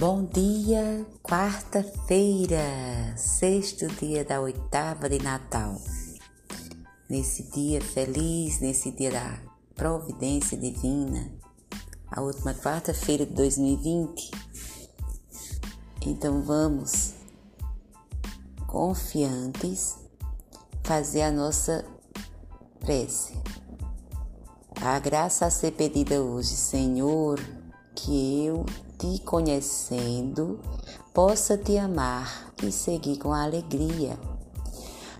Bom 0.00 0.24
dia, 0.24 1.06
quarta-feira, 1.22 2.56
sexto 3.18 3.86
dia 3.86 4.24
da 4.24 4.40
oitava 4.40 5.10
de 5.10 5.22
Natal. 5.22 5.76
Nesse 7.06 7.42
dia 7.52 7.82
feliz, 7.82 8.60
nesse 8.60 8.92
dia 8.92 9.10
da 9.10 9.38
providência 9.74 10.56
divina, 10.56 11.30
a 12.10 12.22
última 12.22 12.54
quarta-feira 12.54 13.26
de 13.26 13.34
2020. 13.34 14.30
Então 16.06 16.40
vamos, 16.40 17.12
confiantes, 18.66 19.98
fazer 20.82 21.20
a 21.20 21.30
nossa 21.30 21.84
prece. 22.78 23.34
A 24.80 24.98
graça 24.98 25.44
a 25.44 25.50
ser 25.50 25.72
pedida 25.72 26.22
hoje, 26.22 26.56
Senhor, 26.56 27.38
que 28.04 28.46
eu 28.46 28.64
te 28.98 29.18
conhecendo, 29.24 30.58
possa 31.12 31.56
te 31.58 31.76
amar 31.76 32.52
e 32.62 32.72
seguir 32.72 33.18
com 33.18 33.32
alegria. 33.32 34.18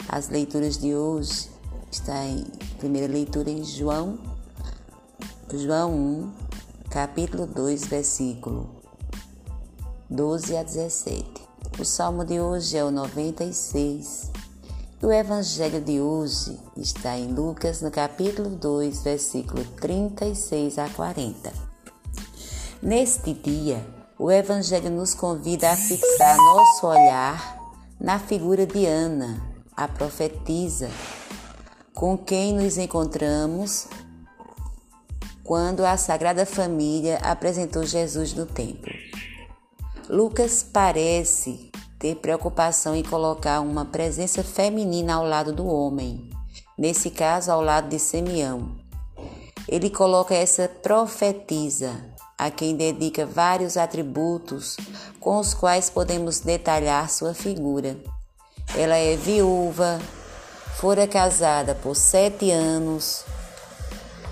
As 0.08 0.28
leituras 0.28 0.78
de 0.78 0.94
hoje 0.94 1.48
está 1.90 2.24
em 2.24 2.44
primeira 2.78 3.12
leitura 3.12 3.50
em 3.50 3.62
João, 3.64 4.18
João 5.52 5.92
1, 5.92 6.32
capítulo 6.90 7.46
2, 7.46 7.86
versículo 7.86 8.70
12 10.08 10.56
a 10.56 10.62
17. 10.62 11.24
O 11.78 11.84
salmo 11.84 12.24
de 12.24 12.40
hoje 12.40 12.76
é 12.76 12.84
o 12.84 12.90
96. 12.90 14.30
E 15.02 15.06
o 15.06 15.12
evangelho 15.12 15.80
de 15.80 16.00
hoje 16.00 16.58
está 16.76 17.18
em 17.18 17.32
Lucas, 17.32 17.80
no 17.80 17.90
capítulo 17.90 18.50
2, 18.50 19.02
versículo 19.02 19.64
36 19.80 20.78
a 20.78 20.88
40. 20.90 21.69
Neste 22.82 23.34
dia, 23.34 23.86
o 24.18 24.30
Evangelho 24.30 24.88
nos 24.88 25.12
convida 25.12 25.70
a 25.70 25.76
fixar 25.76 26.34
nosso 26.34 26.86
olhar 26.86 27.60
na 28.00 28.18
figura 28.18 28.66
de 28.66 28.86
Ana, 28.86 29.38
a 29.76 29.86
profetisa, 29.86 30.88
com 31.94 32.16
quem 32.16 32.54
nos 32.54 32.78
encontramos 32.78 33.86
quando 35.44 35.84
a 35.84 35.98
Sagrada 35.98 36.46
Família 36.46 37.18
apresentou 37.18 37.84
Jesus 37.84 38.32
no 38.32 38.46
templo. 38.46 38.94
Lucas 40.08 40.62
parece 40.62 41.70
ter 41.98 42.16
preocupação 42.16 42.96
em 42.96 43.02
colocar 43.02 43.60
uma 43.60 43.84
presença 43.84 44.42
feminina 44.42 45.16
ao 45.16 45.26
lado 45.26 45.52
do 45.52 45.66
homem, 45.66 46.30
nesse 46.78 47.10
caso 47.10 47.52
ao 47.52 47.60
lado 47.60 47.90
de 47.90 47.98
Simeão. 47.98 48.74
Ele 49.68 49.90
coloca 49.90 50.34
essa 50.34 50.66
profetisa 50.66 52.09
a 52.40 52.50
quem 52.50 52.74
dedica 52.74 53.26
vários 53.26 53.76
atributos 53.76 54.78
com 55.20 55.38
os 55.38 55.52
quais 55.52 55.90
podemos 55.90 56.40
detalhar 56.40 57.10
sua 57.10 57.34
figura. 57.34 57.98
Ela 58.74 58.96
é 58.96 59.14
viúva, 59.14 60.00
fora 60.76 61.06
casada 61.06 61.74
por 61.74 61.94
sete 61.94 62.50
anos. 62.50 63.26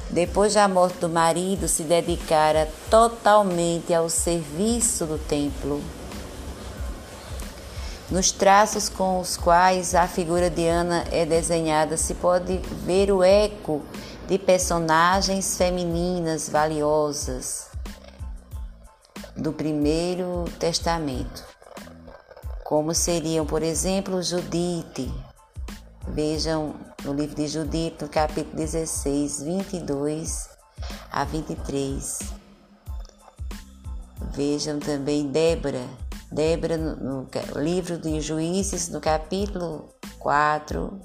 Depois 0.08 0.54
da 0.54 0.66
morte 0.66 0.96
do 1.00 1.08
marido, 1.10 1.68
se 1.68 1.82
dedicara 1.82 2.66
totalmente 2.88 3.92
ao 3.92 4.08
serviço 4.08 5.04
do 5.04 5.18
templo. 5.18 5.82
Nos 8.10 8.32
traços 8.32 8.88
com 8.88 9.20
os 9.20 9.36
quais 9.36 9.94
a 9.94 10.08
figura 10.08 10.48
de 10.48 10.66
Ana 10.66 11.04
é 11.12 11.26
desenhada, 11.26 11.98
se 11.98 12.14
pode 12.14 12.56
ver 12.86 13.12
o 13.12 13.22
eco 13.22 13.82
de 14.26 14.38
personagens 14.38 15.58
femininas 15.58 16.48
valiosas 16.48 17.67
do 19.39 19.53
Primeiro 19.53 20.44
Testamento, 20.59 21.44
como 22.65 22.93
seriam, 22.93 23.47
por 23.47 23.62
exemplo, 23.62 24.21
Judite. 24.22 25.12
Vejam 26.09 26.75
no 27.04 27.12
livro 27.12 27.37
de 27.37 27.47
Judite, 27.47 28.03
no 28.03 28.09
capítulo 28.09 28.56
16, 28.56 29.43
22 29.43 30.48
a 31.12 31.25
23. 31.25 32.19
Vejam 34.32 34.81
também 34.81 35.28
Débora, 35.28 35.87
Débora 36.32 36.77
no, 36.77 37.28
livro 37.54 37.97
de 37.97 38.21
Juízes, 38.21 38.88
no 38.88 39.00
capítulo 39.00 39.88
4, 40.19 41.00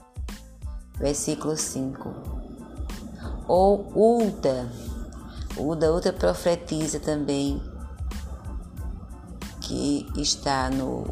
versículo 0.97 1.55
5. 1.55 2.09
Ou 3.47 3.91
Ulta, 3.93 4.71
Ulda, 5.55 5.91
outra 5.91 6.11
profetiza 6.11 6.99
também, 6.99 7.61
que 10.13 10.21
está 10.21 10.69
no 10.69 11.03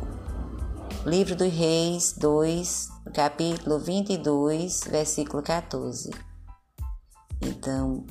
Livro 1.06 1.36
dos 1.36 1.52
Reis 1.52 2.14
2, 2.18 2.90
capítulo 3.14 3.80
22, 3.80 4.82
versículo 4.88 5.42
14. 5.42 6.12
Então, 7.42 8.06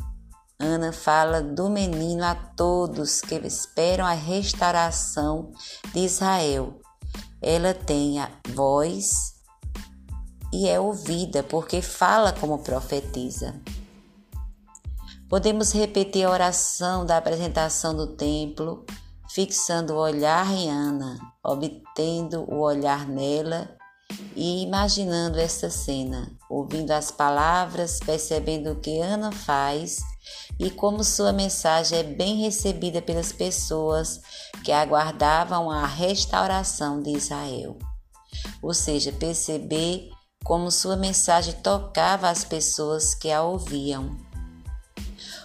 Ana 0.59 0.93
fala 0.93 1.41
do 1.41 1.71
menino 1.71 2.25
a 2.25 2.35
todos 2.35 3.21
que 3.21 3.37
esperam 3.37 4.05
a 4.05 4.13
restauração 4.13 5.53
de 5.93 6.01
Israel. 6.01 6.81
Ela 7.41 7.73
tem 7.73 8.19
a 8.19 8.29
voz 8.49 9.35
e 10.53 10.69
é 10.69 10.81
ouvida 10.81 11.45
porque 11.45 11.81
fala 11.81 12.33
como 12.33 12.59
profetiza. 12.59 13.55
Podemos 15.29 15.71
repetir 15.73 16.27
a 16.27 16.31
oração 16.31 17.07
da 17.07 17.19
apresentação 17.19 17.95
do 17.97 18.09
templo 18.17 18.85
fixando 19.35 19.95
o 19.95 19.99
olhar 19.99 20.51
em 20.53 20.69
Ana, 20.71 21.19
obtendo 21.43 22.45
o 22.49 22.61
olhar 22.61 23.07
nela 23.07 23.77
e 24.35 24.63
imaginando 24.63 25.39
esta 25.39 25.71
cena, 25.71 26.33
ouvindo 26.49 26.91
as 26.91 27.11
palavras, 27.11 28.01
percebendo 28.01 28.73
o 28.73 28.81
que 28.81 29.01
Ana 29.01 29.31
faz 29.31 30.01
e 30.59 30.71
como 30.71 31.05
sua 31.05 31.33
mensagem 31.33 31.99
é 31.99 32.03
bem 32.03 32.43
recebida 32.43 33.01
pelas 33.01 33.33
pessoas 33.33 34.21
que 34.65 34.73
aguardavam 34.73 35.71
a 35.71 35.87
restauração 35.87 37.01
de 37.01 37.11
Israel. 37.11 37.79
Ou 38.61 38.75
seja, 38.75 39.13
perceber 39.13 40.11
como 40.45 40.71
sua 40.71 40.97
mensagem 40.97 41.55
tocava 41.55 42.29
as 42.29 42.45
pessoas 42.45 43.15
que 43.15 43.31
a 43.31 43.43
ouviam. 43.43 44.17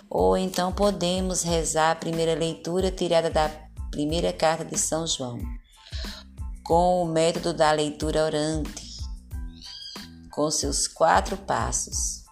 Ou 0.10 0.38
então 0.38 0.72
podemos 0.72 1.44
rezar 1.44 1.92
a 1.92 1.96
primeira 1.96 2.34
leitura 2.34 2.92
tirada 2.92 3.30
da 3.30 3.65
primeira 3.96 4.34
carta 4.34 4.66
de 4.66 4.78
São 4.78 5.08
João, 5.08 5.40
com 6.66 7.02
o 7.02 7.06
método 7.06 7.54
da 7.54 7.72
leitura 7.72 8.26
orante, 8.26 8.98
com 10.30 10.52
seus 10.52 10.86
quatro 10.86 11.38
passos. 11.38 12.26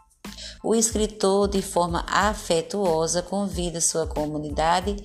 O 0.62 0.76
escritor, 0.76 1.48
de 1.48 1.62
forma 1.62 2.06
afetuosa, 2.06 3.22
convida 3.22 3.80
sua 3.80 4.06
comunidade 4.06 4.98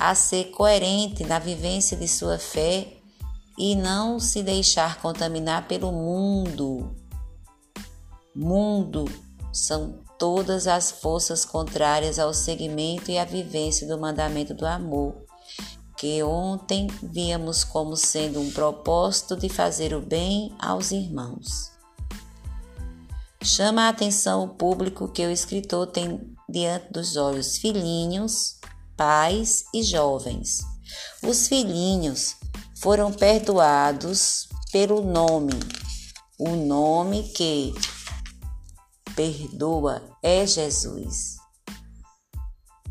a 0.00 0.12
ser 0.16 0.46
coerente 0.50 1.22
na 1.22 1.38
vivência 1.38 1.96
de 1.96 2.08
sua 2.08 2.38
fé 2.38 2.92
e 3.56 3.76
não 3.76 4.18
se 4.18 4.42
deixar 4.42 5.00
contaminar 5.00 5.68
pelo 5.68 5.92
mundo. 5.92 6.92
Mundo 8.34 9.04
são 9.52 10.02
todas 10.18 10.66
as 10.66 10.90
forças 10.90 11.44
contrárias 11.44 12.18
ao 12.18 12.34
segmento 12.34 13.12
e 13.12 13.18
à 13.18 13.24
vivência 13.24 13.86
do 13.86 13.96
mandamento 13.96 14.52
do 14.54 14.66
amor 14.66 15.29
que 16.00 16.22
ontem 16.22 16.86
víamos 17.02 17.62
como 17.62 17.94
sendo 17.94 18.40
um 18.40 18.50
propósito 18.50 19.36
de 19.36 19.50
fazer 19.50 19.92
o 19.92 20.00
bem 20.00 20.50
aos 20.58 20.92
irmãos. 20.92 21.70
Chama 23.42 23.82
a 23.82 23.90
atenção 23.90 24.44
o 24.44 24.48
público 24.48 25.08
que 25.08 25.26
o 25.26 25.30
escritor 25.30 25.86
tem 25.88 26.34
diante 26.48 26.90
dos 26.90 27.16
olhos 27.16 27.58
filhinhos, 27.58 28.56
pais 28.96 29.66
e 29.74 29.82
jovens. 29.82 30.60
Os 31.22 31.46
filhinhos 31.46 32.34
foram 32.80 33.12
perdoados 33.12 34.48
pelo 34.72 35.02
nome. 35.02 35.52
O 36.38 36.56
nome 36.56 37.24
que 37.24 37.74
perdoa 39.14 40.02
é 40.22 40.46
Jesus 40.46 41.40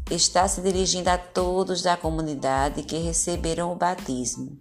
está 0.10 0.48
se 0.48 0.62
dirigindo 0.62 1.10
a 1.10 1.18
todos 1.18 1.82
da 1.82 1.96
comunidade 1.96 2.84
que 2.84 2.98
receberam 2.98 3.72
o 3.72 3.76
batismo 3.76 4.60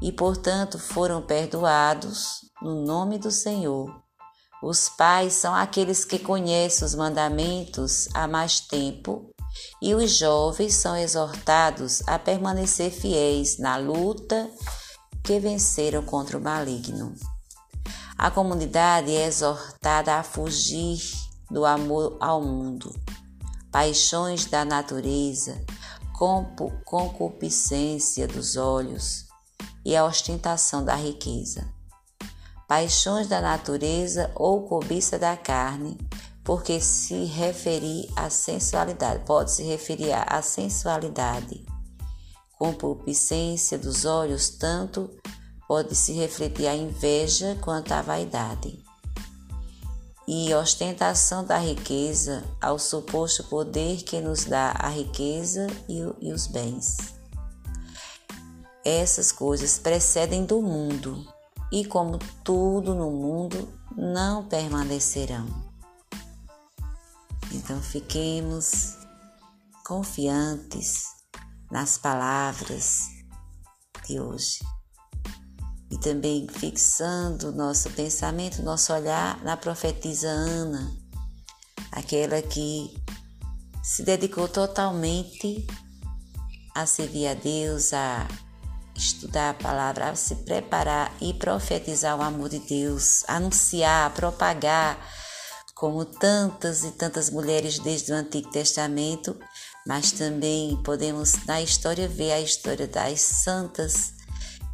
e, 0.00 0.10
portanto, 0.10 0.78
foram 0.78 1.20
perdoados 1.20 2.40
no 2.62 2.84
nome 2.84 3.18
do 3.18 3.30
Senhor. 3.30 4.02
Os 4.62 4.88
pais 4.88 5.34
são 5.34 5.54
aqueles 5.54 6.04
que 6.04 6.18
conhecem 6.18 6.86
os 6.86 6.94
mandamentos 6.94 8.08
há 8.14 8.26
mais 8.26 8.60
tempo 8.60 9.30
e 9.80 9.94
os 9.94 10.16
jovens 10.16 10.74
são 10.74 10.96
exortados 10.96 12.02
a 12.06 12.18
permanecer 12.18 12.90
fiéis 12.90 13.58
na 13.58 13.76
luta 13.76 14.50
que 15.22 15.38
venceram 15.38 16.02
contra 16.02 16.38
o 16.38 16.40
maligno. 16.40 17.14
A 18.16 18.30
comunidade 18.30 19.14
é 19.14 19.26
exortada 19.26 20.16
a 20.16 20.22
fugir 20.22 21.00
do 21.50 21.64
amor 21.64 22.16
ao 22.20 22.40
mundo 22.40 22.94
paixões 23.70 24.46
da 24.46 24.64
natureza, 24.64 25.64
concupiscência 26.84 28.26
dos 28.26 28.56
olhos 28.56 29.26
e 29.84 29.96
a 29.96 30.04
ostentação 30.04 30.84
da 30.84 30.94
riqueza, 30.94 31.72
paixões 32.68 33.28
da 33.28 33.40
natureza 33.40 34.30
ou 34.34 34.66
cobiça 34.66 35.18
da 35.18 35.36
carne, 35.36 35.96
porque 36.42 36.80
se 36.80 37.24
referir 37.24 38.10
à 38.16 38.28
sensualidade, 38.28 39.24
pode 39.24 39.52
se 39.52 39.62
referir 39.62 40.12
à 40.12 40.42
sensualidade. 40.42 41.64
Concupiscência 42.58 43.78
dos 43.78 44.04
olhos, 44.04 44.50
tanto 44.50 45.08
pode 45.68 45.94
se 45.94 46.12
refletir 46.12 46.66
a 46.66 46.74
inveja 46.74 47.56
quanto 47.62 47.92
a 47.92 48.02
vaidade. 48.02 48.89
E 50.32 50.54
ostentação 50.54 51.44
da 51.44 51.58
riqueza 51.58 52.44
ao 52.60 52.78
suposto 52.78 53.42
poder 53.42 54.04
que 54.04 54.20
nos 54.20 54.44
dá 54.44 54.72
a 54.78 54.88
riqueza 54.88 55.66
e, 55.88 55.98
e 56.20 56.32
os 56.32 56.46
bens. 56.46 56.98
Essas 58.84 59.32
coisas 59.32 59.80
precedem 59.80 60.44
do 60.44 60.62
mundo, 60.62 61.26
e 61.72 61.84
como 61.84 62.16
tudo 62.44 62.94
no 62.94 63.10
mundo, 63.10 63.68
não 63.96 64.44
permanecerão. 64.44 65.48
Então 67.50 67.82
fiquemos 67.82 68.96
confiantes 69.84 71.06
nas 71.72 71.98
palavras 71.98 73.00
de 74.06 74.20
hoje 74.20 74.60
também 76.00 76.46
fixando 76.48 77.52
nosso 77.52 77.90
pensamento, 77.90 78.62
nosso 78.62 78.92
olhar 78.92 79.42
na 79.44 79.56
profetisa 79.56 80.28
Ana, 80.28 80.90
aquela 81.92 82.40
que 82.42 82.94
se 83.82 84.02
dedicou 84.02 84.48
totalmente 84.48 85.66
a 86.74 86.86
servir 86.86 87.26
a 87.26 87.34
Deus, 87.34 87.92
a 87.92 88.26
estudar 88.94 89.50
a 89.50 89.54
palavra, 89.54 90.10
a 90.10 90.14
se 90.14 90.34
preparar 90.36 91.12
e 91.20 91.34
profetizar 91.34 92.18
o 92.18 92.22
amor 92.22 92.48
de 92.48 92.58
Deus, 92.60 93.24
anunciar, 93.28 94.12
propagar, 94.14 94.98
como 95.74 96.04
tantas 96.04 96.84
e 96.84 96.90
tantas 96.90 97.30
mulheres 97.30 97.78
desde 97.78 98.12
o 98.12 98.14
Antigo 98.14 98.50
Testamento, 98.50 99.34
mas 99.86 100.12
também 100.12 100.76
podemos 100.82 101.44
na 101.46 101.62
história 101.62 102.06
ver 102.06 102.32
a 102.32 102.40
história 102.40 102.86
das 102.86 103.20
santas 103.20 104.19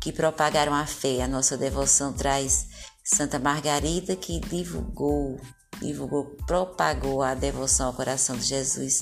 que 0.07 0.13
propagaram 0.13 0.73
a 0.73 0.87
fé. 0.87 1.21
A 1.21 1.27
nossa 1.27 1.57
devoção 1.57 2.13
traz 2.13 2.69
Santa 3.03 3.41
Margarida, 3.41 4.15
que 4.15 4.39
divulgou, 4.39 5.41
divulgou, 5.81 6.37
propagou 6.47 7.25
a 7.25 7.35
devoção 7.35 7.89
ao 7.89 7.93
coração 7.93 8.37
de 8.37 8.45
Jesus. 8.45 9.01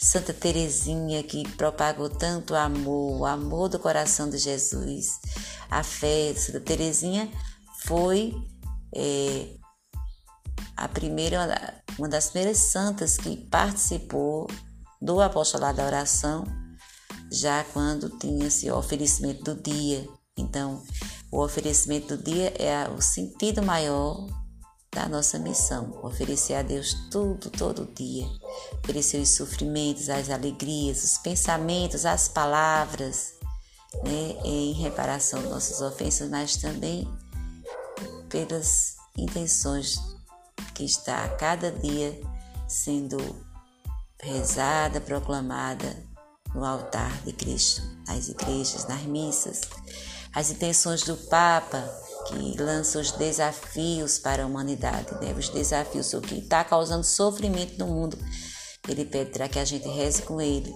Santa 0.00 0.32
Teresinha, 0.32 1.22
que 1.22 1.46
propagou 1.58 2.08
tanto 2.08 2.54
amor, 2.54 3.20
o 3.20 3.26
amor 3.26 3.68
do 3.68 3.78
coração 3.78 4.30
de 4.30 4.38
Jesus. 4.38 5.20
A 5.70 5.82
fé 5.82 6.32
de 6.32 6.40
Santa 6.40 6.60
Teresinha 6.60 7.30
foi 7.84 8.34
é, 8.94 9.48
a 10.74 10.88
primeira, 10.88 11.82
uma 11.98 12.08
das 12.08 12.30
primeiras 12.30 12.56
santas 12.56 13.18
que 13.18 13.36
participou 13.50 14.46
do 15.02 15.20
apostolado 15.20 15.76
da 15.76 15.86
oração, 15.86 16.46
já 17.30 17.62
quando 17.74 18.08
tinha-se 18.18 18.70
o 18.70 18.78
oferecimento 18.78 19.54
do 19.54 19.62
dia. 19.62 20.08
Então, 20.36 20.82
o 21.32 21.42
oferecimento 21.42 22.16
do 22.16 22.22
dia 22.22 22.52
é 22.58 22.88
o 22.88 23.00
sentido 23.00 23.62
maior 23.62 24.26
da 24.92 25.08
nossa 25.08 25.38
missão, 25.38 25.98
oferecer 26.02 26.54
a 26.54 26.62
Deus 26.62 26.94
tudo, 27.10 27.50
todo 27.50 27.86
dia, 27.94 28.26
oferecer 28.82 29.20
os 29.20 29.30
sofrimentos, 29.30 30.08
as 30.08 30.30
alegrias, 30.30 31.04
os 31.04 31.18
pensamentos, 31.18 32.06
as 32.06 32.28
palavras, 32.28 33.34
né, 34.04 34.36
em 34.44 34.72
reparação 34.72 35.42
de 35.42 35.48
nossas 35.48 35.80
ofensas, 35.80 36.30
mas 36.30 36.56
também 36.56 37.06
pelas 38.28 38.96
intenções 39.16 39.98
que 40.74 40.84
está 40.84 41.24
a 41.24 41.28
cada 41.28 41.70
dia 41.70 42.18
sendo 42.68 43.18
rezada, 44.22 45.00
proclamada 45.00 46.04
no 46.54 46.64
altar 46.64 47.22
de 47.22 47.32
Cristo, 47.32 47.82
nas 48.06 48.28
igrejas, 48.28 48.86
nas 48.88 49.02
missas 49.02 49.60
as 50.36 50.50
intenções 50.50 51.02
do 51.02 51.16
Papa, 51.16 51.82
que 52.28 52.60
lança 52.60 52.98
os 52.98 53.10
desafios 53.12 54.18
para 54.18 54.42
a 54.42 54.46
humanidade, 54.46 55.14
né? 55.14 55.32
os 55.32 55.48
desafios, 55.48 56.12
o 56.12 56.20
que 56.20 56.40
está 56.40 56.62
causando 56.62 57.04
sofrimento 57.04 57.78
no 57.78 57.86
mundo. 57.86 58.18
Ele 58.86 59.06
pede 59.06 59.30
para 59.30 59.48
que 59.48 59.58
a 59.58 59.64
gente 59.64 59.88
reze 59.88 60.20
com 60.24 60.38
ele, 60.38 60.74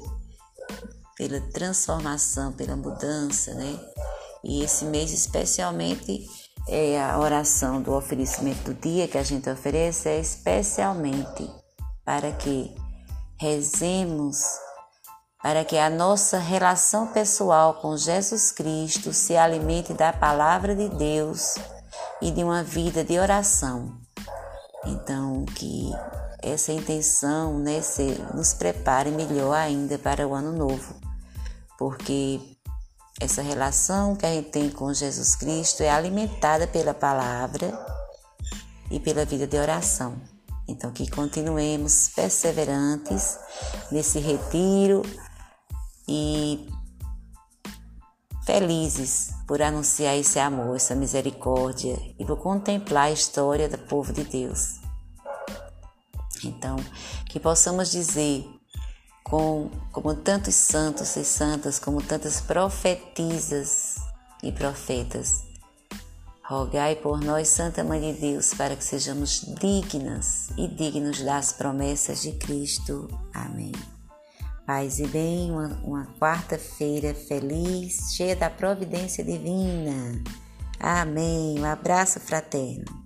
pela 1.15 1.39
transformação, 1.53 2.55
pela 2.55 2.75
mudança, 2.75 3.53
né? 3.53 3.79
E 4.43 4.63
esse 4.63 4.87
mês, 4.87 5.13
especialmente, 5.13 6.27
é 6.67 6.99
a 6.99 7.19
oração 7.19 7.83
do 7.83 7.93
oferecimento 7.93 8.73
do 8.73 8.75
dia 8.81 9.07
que 9.07 9.19
a 9.19 9.23
gente 9.23 9.51
oferece, 9.51 10.09
é 10.09 10.19
especialmente 10.19 11.51
para 12.03 12.33
que 12.33 12.75
rezemos 13.39 14.39
para 15.43 15.65
que 15.65 15.79
a 15.79 15.89
nossa 15.89 16.39
relação 16.39 17.07
pessoal 17.07 17.75
com 17.75 17.97
Jesus 17.97 18.53
Cristo 18.53 19.13
se 19.13 19.37
alimente 19.37 19.95
da 19.95 20.13
palavra 20.13 20.77
de 20.77 20.89
Deus 20.89 21.55
e 22.21 22.31
de 22.31 22.45
uma 22.45 22.63
vida 22.63 23.03
de 23.03 23.19
oração. 23.19 23.99
Então, 24.85 25.45
que 25.47 25.91
essa 26.43 26.73
intenção 26.73 27.59
né, 27.59 27.81
se, 27.81 28.03
nos 28.35 28.53
prepare 28.53 29.11
melhor 29.11 29.55
ainda 29.55 29.99
para 29.99 30.27
o 30.27 30.35
ano 30.35 30.53
novo, 30.53 30.95
porque 31.79 32.41
essa 33.19 33.43
relação 33.43 34.17
que 34.17 34.27
a 34.27 34.31
gente 34.31 34.51
tem 34.51 34.71
com 34.71 34.93
Jesus 34.93 35.35
Cristo 35.35 35.83
é 35.83 35.91
alimentada 35.91 36.67
pela 36.67 36.95
palavra 36.95 37.79
e 38.91 39.01
pela 39.01 39.25
vida 39.25 39.47
de 39.47 39.59
oração. 39.59 40.17
Então, 40.67 40.91
que 40.93 41.11
continuemos 41.11 42.11
perseverantes 42.15 43.39
nesse 43.91 44.19
retiro 44.19 45.03
e 46.09 46.67
felizes 48.45 49.31
por 49.47 49.63
anunciar 49.63 50.17
esse 50.17 50.39
amor, 50.39 50.77
essa 50.77 50.95
misericórdia 50.95 51.97
e 52.19 52.25
por 52.25 52.37
contemplar 52.37 53.07
a 53.07 53.13
história 53.13 53.69
do 53.69 53.79
povo 53.79 54.13
de 54.13 54.25
Deus. 54.25 54.81
Então, 56.45 56.77
que 57.27 57.39
possamos 57.39 57.91
dizer, 57.91 58.45
com, 59.23 59.71
como 59.93 60.15
tantos 60.15 60.55
santos 60.55 61.15
e 61.17 61.25
santas, 61.25 61.79
como 61.79 62.03
tantas 62.03 62.41
profetisas 62.41 63.97
e 64.43 64.51
profetas, 64.51 65.45
rogai 66.43 66.97
por 66.97 67.21
nós, 67.21 67.49
Santa 67.49 67.85
Mãe 67.85 68.01
de 68.01 68.21
Deus, 68.21 68.53
para 68.55 68.75
que 68.75 68.83
sejamos 68.83 69.43
dignas 69.61 70.49
e 70.57 70.67
dignos 70.67 71.21
das 71.23 71.53
promessas 71.53 72.23
de 72.23 72.33
Cristo. 72.33 73.07
Amém. 73.33 73.73
Paz 74.71 75.01
e 75.01 75.07
bem, 75.09 75.51
uma, 75.51 75.81
uma 75.83 76.07
quarta-feira 76.21 77.13
feliz, 77.13 78.15
cheia 78.15 78.37
da 78.37 78.49
providência 78.49 79.25
divina. 79.25 80.23
Amém. 80.79 81.59
Um 81.59 81.65
abraço 81.65 82.21
fraterno. 82.21 83.00